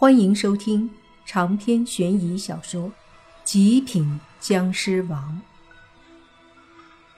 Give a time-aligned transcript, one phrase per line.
[0.00, 0.88] 欢迎收听
[1.26, 2.82] 长篇悬疑小说
[3.42, 5.42] 《极品僵尸王》，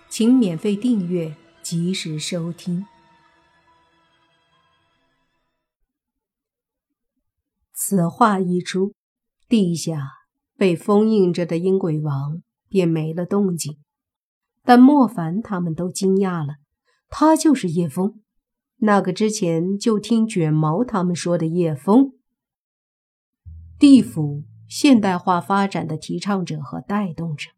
[0.09, 2.87] 请免费订阅，及时收听。
[7.75, 8.95] 此话一出，
[9.47, 10.09] 地下
[10.57, 12.41] 被封印着的阴鬼王
[12.71, 13.77] 便没了动静。
[14.65, 16.55] 但莫凡他们都惊讶了，
[17.11, 18.23] 他就是叶枫，
[18.77, 22.15] 那个之前就听卷毛他们说的叶枫。
[23.81, 27.49] 地府现代化发展的提倡者和带动者，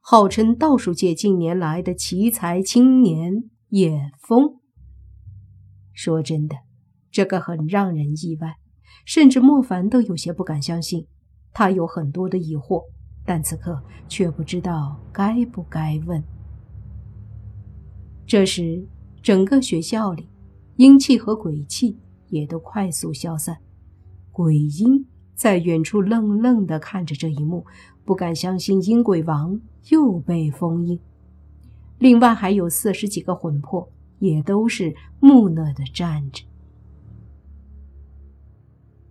[0.00, 4.60] 号称道术界近年来的奇才青年叶枫。
[5.92, 6.54] 说真的，
[7.10, 8.58] 这个很让人意外，
[9.04, 11.08] 甚至莫凡都有些不敢相信。
[11.52, 12.84] 他有很多的疑惑，
[13.26, 16.22] 但此刻却不知道该不该问。
[18.24, 18.86] 这时，
[19.20, 20.28] 整个学校里，
[20.76, 23.58] 阴气和鬼气也都快速消散，
[24.30, 25.04] 鬼阴。
[25.42, 27.66] 在远处愣愣地看着这一幕，
[28.04, 31.00] 不敢相信阴鬼王又被封印。
[31.98, 33.90] 另外还有四十几个魂魄，
[34.20, 36.44] 也都是木讷地站着。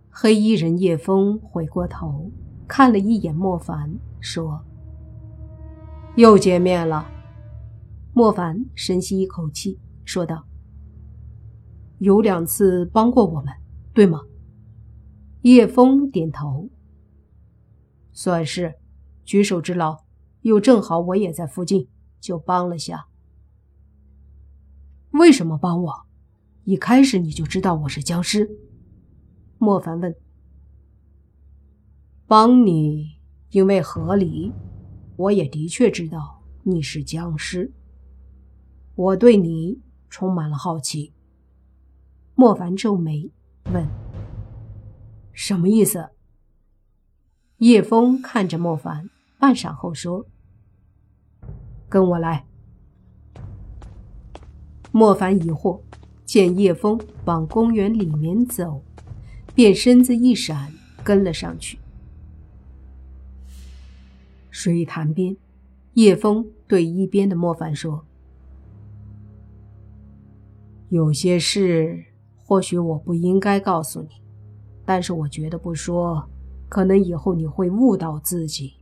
[0.08, 2.30] 黑衣人叶枫回过头
[2.66, 4.64] 看了一眼莫凡，说
[6.16, 7.06] ：“又见面了。”
[8.14, 10.46] 莫凡深吸一口气，说道
[12.00, 13.52] ：“有两次帮过我们，
[13.92, 14.22] 对吗？”
[15.42, 16.70] 叶枫点头，
[18.12, 18.76] 算是
[19.24, 20.04] 举手之劳。
[20.42, 21.88] 又正好我也在附近，
[22.20, 23.06] 就帮了下。
[25.10, 25.92] 为什么帮我？
[26.64, 28.50] 一开始你就知道我是僵尸？
[29.58, 30.14] 莫凡问。
[32.26, 33.18] 帮你，
[33.50, 34.52] 因为合理。
[35.16, 37.72] 我也的确知道你是僵尸。
[38.94, 41.12] 我对你充满了好奇。
[42.34, 43.30] 莫凡皱眉
[43.72, 44.01] 问。
[45.32, 46.10] 什么意思？
[47.58, 49.08] 叶枫看着莫凡，
[49.38, 50.26] 半晌后说
[51.88, 52.44] ：“跟我来。”
[54.92, 55.80] 莫凡疑惑，
[56.24, 58.82] 见叶枫往公园里面走，
[59.54, 61.78] 便身子一闪，跟了上去。
[64.50, 65.36] 水潭边，
[65.94, 68.04] 叶枫对一边的莫凡说
[70.90, 72.04] ：“有些事，
[72.36, 74.08] 或许我不应该告诉你。”
[74.84, 76.28] 但是我觉得不说，
[76.68, 78.74] 可能以后你会误导自己。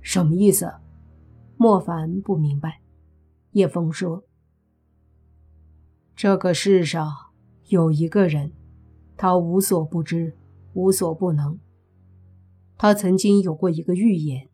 [0.00, 0.72] 什么意思？
[1.56, 2.80] 莫凡不明白。
[3.52, 4.24] 叶枫说
[6.14, 7.10] ：“这个世上
[7.68, 8.52] 有一个人，
[9.16, 10.36] 他无所不知，
[10.72, 11.58] 无所不能。
[12.76, 14.48] 他曾经有过一个预言，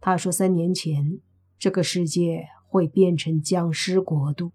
[0.00, 1.20] 他说三年前
[1.58, 4.52] 这个世界会变成僵尸国度。”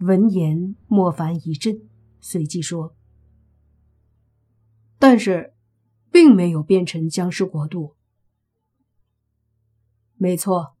[0.00, 1.80] 闻言，莫凡一震，
[2.20, 2.94] 随即说
[4.96, 5.54] ：“但是，
[6.12, 7.96] 并没有变成僵尸国度。
[10.16, 10.76] 没错，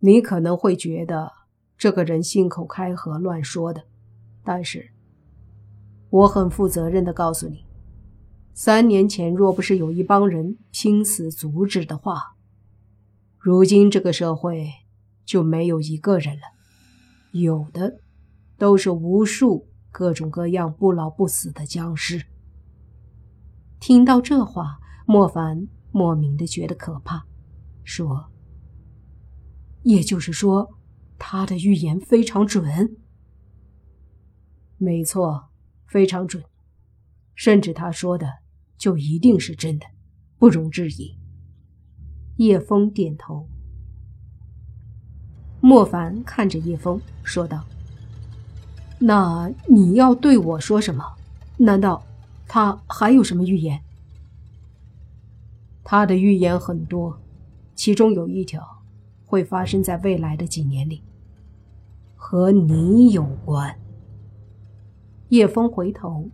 [0.00, 1.32] 你可能会觉得
[1.78, 3.86] 这个人信口开河、乱说的，
[4.44, 4.90] 但是，
[6.10, 7.64] 我很负责任的告诉你，
[8.52, 12.36] 三年前若不是有一帮人拼死阻止的话，
[13.38, 14.70] 如今这个社会
[15.24, 16.42] 就没有一个人了，
[17.32, 18.00] 有的。”
[18.60, 22.26] 都是无数各种各样不老不死的僵尸。
[23.80, 27.24] 听到这话，莫凡莫名的觉得可怕，
[27.84, 28.30] 说
[29.82, 30.76] ：“也就是说，
[31.18, 32.98] 他的预言非常准。
[34.76, 35.48] ”“没错，
[35.86, 36.44] 非常准，
[37.34, 38.30] 甚至他说的
[38.76, 39.86] 就一定是真的，
[40.38, 41.18] 不容置疑。”
[42.36, 43.48] 叶枫点头。
[45.62, 47.64] 莫凡看着叶枫说道。
[49.02, 51.04] 那你要对我说什么？
[51.56, 52.02] 难道
[52.46, 53.80] 他还有什么预言？
[55.82, 57.18] 他的预言很多，
[57.74, 58.82] 其中有一条
[59.24, 61.02] 会发生在未来的几年里，
[62.14, 63.74] 和你有关。
[65.30, 66.28] 叶枫回头，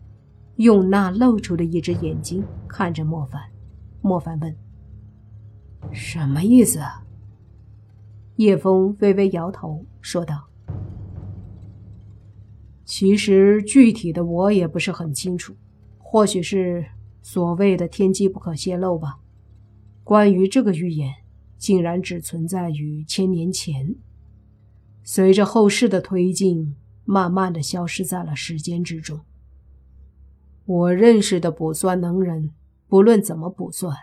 [0.57, 3.41] 用那露出的一只眼睛看着莫凡。
[4.01, 4.57] 莫凡问
[5.93, 6.81] ：“什么意思？”
[8.37, 10.49] 叶枫微微摇头，说道。
[12.87, 15.57] 其实具体的我也不是很清楚，
[15.99, 16.87] 或许是
[17.21, 19.19] 所谓的天机不可泄露吧。
[20.05, 21.13] 关于这个预言，
[21.59, 23.97] 竟然只存在于千年前，
[25.03, 29.21] 随着后世的推进，慢慢的消失在了时间之中。
[30.65, 32.53] 我认识的卜算能人，
[32.87, 33.97] 不论怎么卜算，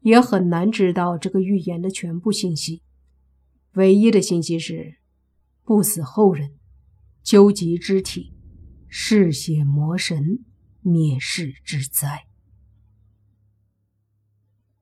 [0.00, 2.80] 也很难知道这个预言的全部信息。
[3.74, 4.94] 唯一的信息是，
[5.64, 6.52] 不死后人。
[7.22, 8.34] 究极之体，
[8.88, 10.44] 嗜血魔神
[10.80, 12.26] 灭世之灾。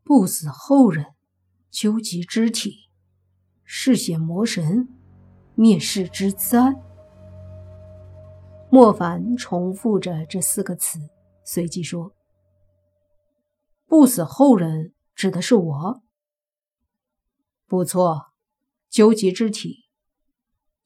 [0.02, 1.06] 不死后人，
[1.70, 2.88] 究极之体，
[3.62, 4.88] 嗜血魔神
[5.54, 6.82] 灭世之灾。
[8.70, 10.98] 莫凡重复着这四个词，
[11.44, 12.16] 随即说
[13.86, 16.02] ：“不死后人指的是我。”
[17.68, 18.32] 不错，
[18.88, 19.79] 究极之体。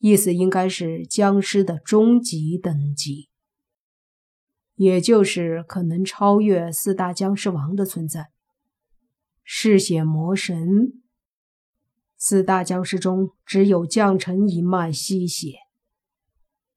[0.05, 3.31] 意思应该是僵尸的终极等级，
[4.75, 8.29] 也就是可能超越四大僵尸王的存在。
[9.45, 11.03] 嗜血魔神，
[12.19, 15.55] 四大僵尸中只有将臣一脉吸血，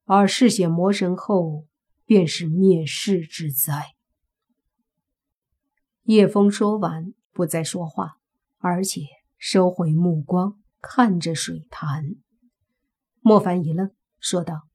[0.06, 1.66] 而嗜血魔神后
[2.06, 3.96] 便是灭世之灾。
[6.04, 8.20] 叶枫说完，不再说话，
[8.60, 9.02] 而且
[9.38, 12.16] 收回目光，看着水潭。
[13.28, 13.92] 莫凡一愣，
[14.22, 14.70] 说道：“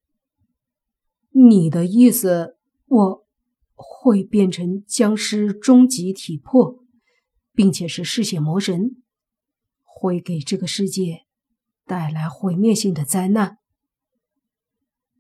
[1.33, 3.27] 你的意思，我
[3.73, 6.85] 会变成僵尸终极体魄，
[7.55, 9.03] 并且是嗜血魔神，
[9.83, 11.25] 会给这个世界
[11.87, 13.57] 带来毁灭性的灾难？”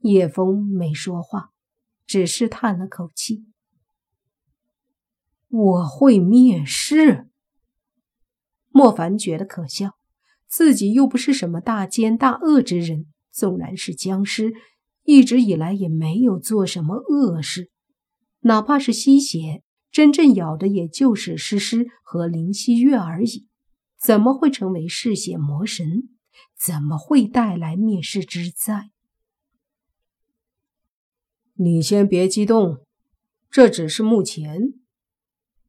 [0.02, 1.52] 叶枫没说话，
[2.04, 3.46] 只是叹了口气
[5.48, 7.30] ：“我会灭世。”
[8.68, 9.96] 莫凡觉得可笑，
[10.46, 13.06] 自己又不是什么大奸大恶之人。
[13.32, 14.52] 纵然是僵尸，
[15.04, 17.70] 一直以来也没有做什么恶事，
[18.40, 23.48] 哪怕是吸血，真正咬的也就是诗诗和林希月而已，
[23.98, 26.08] 怎么会成为嗜血魔神？
[26.58, 28.90] 怎么会带来灭世之灾？
[31.54, 32.84] 你先别激动，
[33.50, 34.74] 这只是目前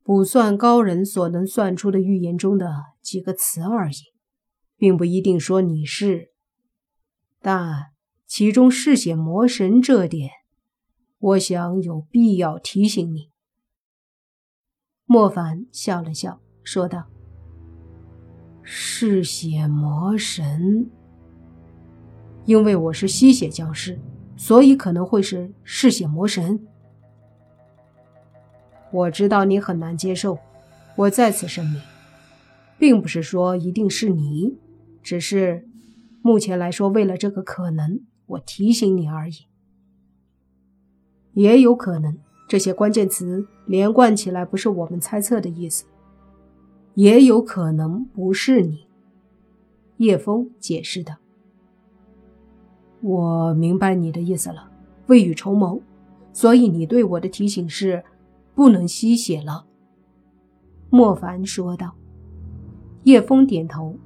[0.03, 2.71] 卜算高人所能算出的预言中的
[3.01, 3.95] 几个词而已，
[4.77, 6.32] 并不一定说你是。
[7.45, 7.87] 但
[8.25, 10.31] 其中嗜血魔神这点，
[11.19, 13.31] 我想有必要提醒你。
[15.05, 17.03] 莫凡笑了笑，说道
[18.63, 20.89] ：“嗜血魔神，
[22.45, 23.99] 因为我是吸血僵尸，
[24.37, 26.65] 所以可能会是嗜血魔神。
[28.89, 30.39] 我知道你很难接受，
[30.95, 31.81] 我再次声明，
[32.77, 34.57] 并不是说一定是你，
[35.01, 35.67] 只是……”
[36.23, 39.33] 目前来说，为了这个可能，我提醒你而已。
[41.33, 42.17] 也有可能
[42.47, 45.83] 这些关键词连贯起来不是我们猜测的意思，
[46.93, 48.87] 也有可能不是你。
[49.97, 51.15] 叶枫解释道
[53.03, 54.71] ：“我明白你的意思了，
[55.07, 55.81] 未雨绸缪，
[56.31, 58.01] 所以你对我的提醒是
[58.55, 59.65] 不能吸血了。”
[60.89, 61.93] 莫凡说道。
[63.03, 63.97] 叶枫点头。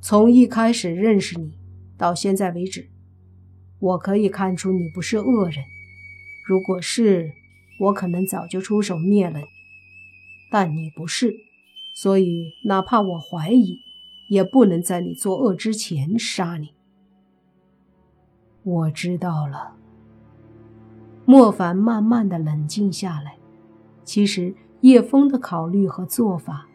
[0.00, 1.58] 从一开始认识你
[1.96, 2.88] 到现在为止，
[3.78, 5.64] 我可以看出你不是恶人。
[6.46, 7.32] 如果是，
[7.80, 9.44] 我可能早就出手灭了你。
[10.50, 11.34] 但你不是，
[11.94, 13.80] 所以哪怕我怀疑，
[14.30, 16.70] 也不能在你作恶之前杀你。
[18.62, 19.74] 我知道了。
[21.26, 23.36] 莫凡慢慢的冷静下来。
[24.04, 26.66] 其实叶枫的考虑和做法，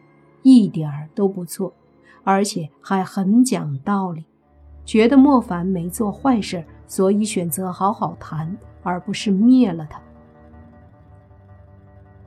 [0.42, 1.74] 一点儿都不错。
[2.24, 4.24] 而且还很讲道理，
[4.84, 10.02] 觉得莫凡没做坏事，所以选择好好谈，而不是灭了他。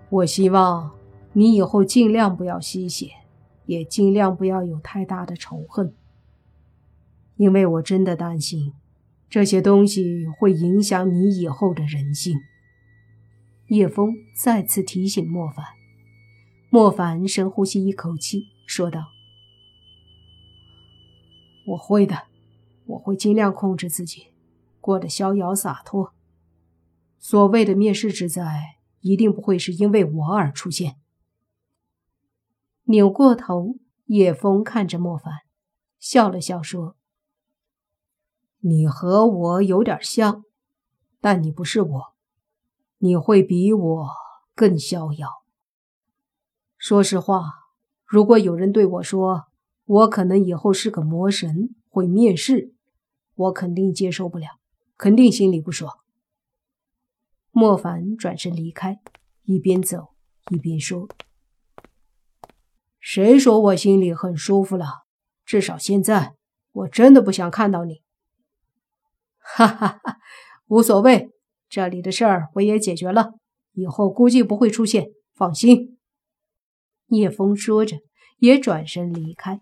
[0.09, 0.91] 我希望
[1.33, 3.09] 你以后尽量不要吸血，
[3.65, 5.93] 也尽量不要有太大的仇恨，
[7.35, 8.73] 因为我真的担心
[9.29, 12.37] 这些东西会影响你以后的人性。
[13.67, 15.65] 叶枫再次提醒莫凡，
[16.69, 19.16] 莫凡深呼吸一口气，说道。
[21.67, 22.27] 我会的，
[22.85, 24.27] 我会尽量控制自己，
[24.79, 26.13] 过得逍遥洒脱。
[27.17, 30.95] 所谓的灭世之灾，一定不会是因为我而出现。
[32.83, 35.33] 扭过头，叶枫看着莫凡，
[35.99, 36.95] 笑了笑说
[38.63, 40.45] ：“你和我有点像，
[41.19, 42.03] 但你不是我，
[42.99, 44.09] 你会比我
[44.55, 45.43] 更逍遥。
[46.77, 47.51] 说实话，
[48.05, 49.47] 如果有人对我说……”
[49.87, 52.73] 我可能以后是个魔神，会灭世，
[53.35, 54.47] 我肯定接受不了，
[54.97, 55.93] 肯定心里不爽。
[57.51, 58.99] 莫凡转身离开，
[59.43, 60.09] 一边走
[60.51, 61.07] 一边说
[62.99, 65.05] ：“谁说我心里很舒服了？
[65.45, 66.35] 至少现在，
[66.73, 68.01] 我真的不想看到你。”
[69.39, 70.17] 哈哈哈，
[70.67, 71.29] 无所谓，
[71.69, 73.35] 这里的事儿我也解决了，
[73.71, 75.97] 以后估计不会出现，放心。
[77.07, 78.06] 叶枫说着。
[78.37, 79.61] 也转身离开，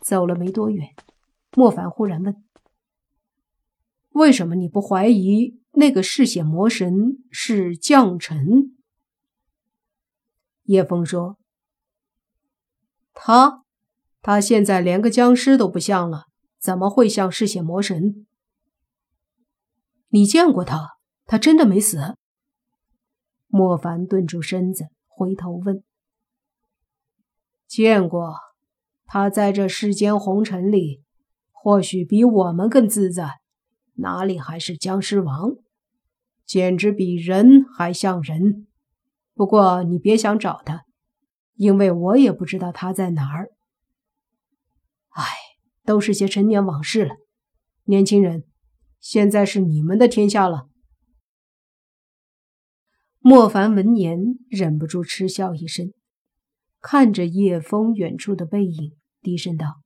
[0.00, 0.94] 走了没多远，
[1.52, 2.44] 莫凡忽然问
[4.10, 8.76] ：“为什么你不怀疑那个嗜血魔神是将臣？
[10.64, 11.38] 叶枫说
[13.14, 13.64] ：“他，
[14.22, 16.26] 他现在连个僵尸都不像了，
[16.58, 18.26] 怎么会像嗜血魔神？
[20.08, 20.98] 你见过他？
[21.26, 22.16] 他真的没死？”
[23.46, 25.82] 莫凡顿住身子，回头问
[27.70, 28.34] ：“见过，
[29.04, 31.04] 他在这世间红尘里，
[31.52, 33.38] 或许比我们更自在，
[33.94, 35.52] 哪里还是僵尸王？
[36.44, 38.66] 简直比人还像人。”
[39.34, 40.82] 不过你别想找他，
[41.54, 43.52] 因为我也不知道他在哪儿。
[45.10, 45.24] 唉，
[45.84, 47.14] 都是些陈年往事了。
[47.84, 48.42] 年轻人，
[48.98, 50.66] 现在是你们的天下了。
[53.20, 55.92] 莫凡闻言忍不住嗤笑一声，
[56.80, 59.82] 看着叶枫远处的背影，低声道：“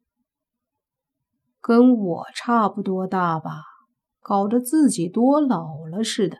[1.60, 3.62] 跟我差不多大吧？
[4.20, 6.38] 搞得自己多老了似的。”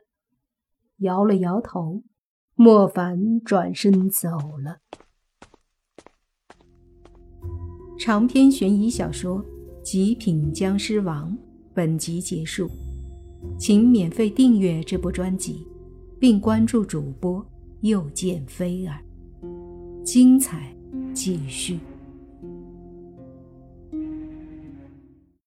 [0.98, 2.02] 摇了摇头。
[2.56, 4.78] 莫凡转身走了。
[7.98, 9.40] 长篇悬疑小说
[9.82, 11.32] 《极品僵尸王》
[11.74, 12.70] 本集结束，
[13.58, 15.66] 请免费订阅这部专辑，
[16.20, 17.44] 并关注主播
[17.80, 19.02] 又见菲儿，
[20.04, 20.74] 精彩
[21.14, 21.78] 继续。